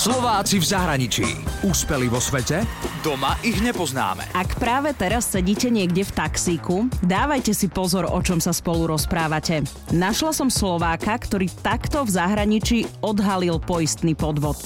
[0.00, 1.28] Slováci v zahraničí.
[1.60, 2.64] Úspeli vo svete?
[3.04, 4.32] Doma ich nepoznáme.
[4.32, 9.60] Ak práve teraz sedíte niekde v taxíku, dávajte si pozor, o čom sa spolu rozprávate.
[9.92, 14.56] Našla som Slováka, ktorý takto v zahraničí odhalil poistný podvod.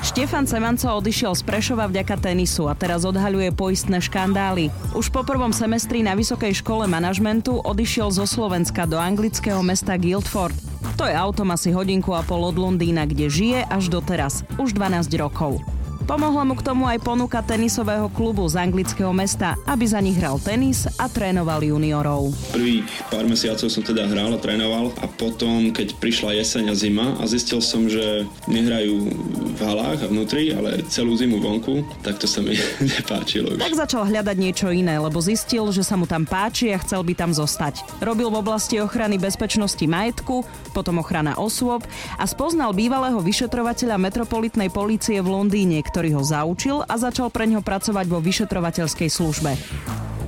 [0.00, 4.72] Štefan Semanco odišiel z Prešova vďaka tenisu a teraz odhaľuje poistné škandály.
[4.96, 10.71] Už po prvom semestri na Vysokej škole manažmentu odišiel zo Slovenska do anglického mesta Guildford.
[11.02, 15.10] To je autom asi hodinku a pol od Londýna, kde žije až doteraz, už 12
[15.18, 15.58] rokov.
[16.02, 20.42] Pomohla mu k tomu aj ponuka tenisového klubu z anglického mesta, aby za nich hral
[20.42, 22.34] tenis a trénoval juniorov.
[22.50, 27.06] Prvých pár mesiacov som teda hral a trénoval a potom, keď prišla jeseň a zima
[27.22, 29.14] a zistil som, že nehrajú
[29.54, 32.58] v halách a vnútri, ale celú zimu vonku, tak to sa mi
[32.98, 33.54] nepáčilo.
[33.54, 37.14] Tak začal hľadať niečo iné, lebo zistil, že sa mu tam páči a chcel by
[37.14, 38.02] tam zostať.
[38.02, 40.42] Robil v oblasti ochrany bezpečnosti majetku,
[40.74, 41.86] potom ochrana osôb
[42.18, 47.60] a spoznal bývalého vyšetrovateľa metropolitnej polície v Londýne, ktorý ho zaučil a začal pre ňo
[47.60, 49.52] pracovať vo vyšetrovateľskej službe.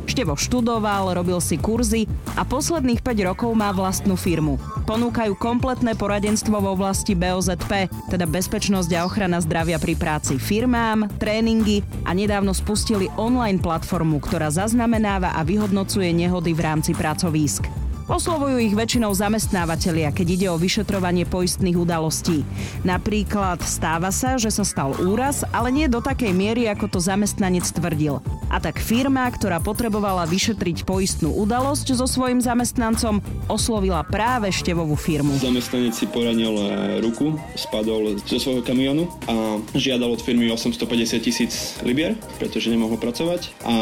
[0.04, 2.04] Števo študoval, robil si kurzy
[2.36, 4.60] a posledných 5 rokov má vlastnú firmu.
[4.84, 11.80] Ponúkajú kompletné poradenstvo v oblasti BOZP, teda bezpečnosť a ochrana zdravia pri práci firmám, tréningy
[12.04, 17.83] a nedávno spustili online platformu, ktorá zaznamenáva a vyhodnocuje nehody v rámci pracovísk.
[18.04, 22.44] Oslovujú ich väčšinou zamestnávateľia, keď ide o vyšetrovanie poistných udalostí.
[22.84, 27.64] Napríklad stáva sa, že sa stal úraz, ale nie do takej miery, ako to zamestnanec
[27.64, 28.20] tvrdil.
[28.52, 35.40] A tak firma, ktorá potrebovala vyšetriť poistnú udalosť so svojím zamestnancom, oslovila práve števovú firmu.
[35.40, 36.64] Zamestnanec si poranil e,
[37.00, 43.48] ruku, spadol zo svojho kamionu a žiadal od firmy 850 tisíc libier, pretože nemohol pracovať.
[43.64, 43.74] A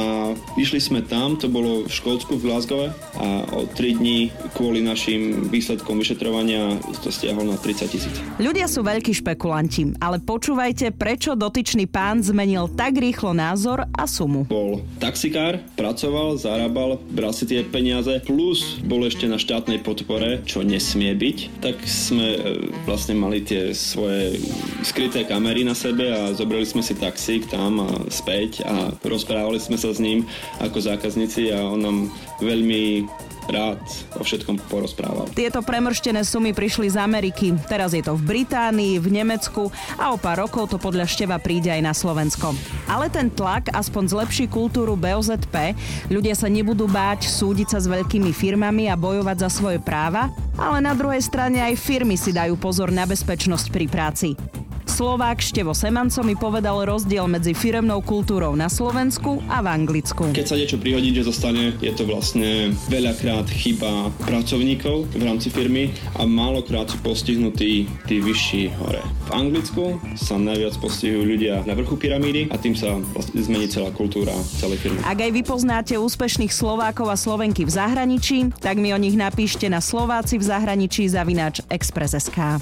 [0.54, 2.86] išli sme tam, to bolo v Škótsku, v Glasgow
[3.18, 4.11] a o 3 dní
[4.54, 8.14] kvôli našim výsledkom vyšetrovania to stiahol na 30 tisíc.
[8.38, 14.46] Ľudia sú veľkí špekulanti, ale počúvajte, prečo dotyčný pán zmenil tak rýchlo názor a sumu.
[14.46, 20.62] Bol taxikár, pracoval, zarábal, bral si tie peniaze, plus bol ešte na štátnej podpore, čo
[20.62, 22.38] nesmie byť, tak sme e,
[22.86, 24.38] vlastne mali tie svoje
[24.86, 29.78] skryté kamery na sebe a zobrali sme si taxík tam a späť a rozprávali sme
[29.80, 30.28] sa s ním
[30.62, 31.98] ako zákazníci a on nám
[32.42, 33.06] veľmi
[33.50, 33.82] rád
[34.18, 35.26] o všetkom porozprával.
[35.34, 37.54] Tieto premrštené sumy prišli z Ameriky.
[37.66, 41.72] Teraz je to v Británii, v Nemecku a o pár rokov to podľa Števa príde
[41.72, 42.54] aj na Slovensko.
[42.86, 45.74] Ale ten tlak aspoň zlepší kultúru BOZP.
[46.12, 50.78] Ľudia sa nebudú báť súdiť sa s veľkými firmami a bojovať za svoje práva, ale
[50.84, 54.61] na druhej strane aj firmy si dajú pozor na bezpečnosť pri práci.
[54.92, 60.36] Slovák Števo Semanco mi povedal rozdiel medzi firemnou kultúrou na Slovensku a v Anglicku.
[60.36, 65.96] Keď sa niečo prihodí, že zostane, je to vlastne veľakrát chyba pracovníkov v rámci firmy
[66.20, 69.00] a málokrát sú postihnutí tí vyšší hore.
[69.00, 73.88] V Anglicku sa najviac postihujú ľudia na vrchu pyramídy a tým sa vlastne zmení celá
[73.96, 75.00] kultúra celej firmy.
[75.08, 79.72] Ak aj vy poznáte úspešných Slovákov a Slovenky v zahraničí, tak mi o nich napíšte
[79.72, 82.60] na Slováci v zahraničí zavináč Express.sk.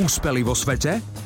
[0.00, 1.25] Úspeli vo svete?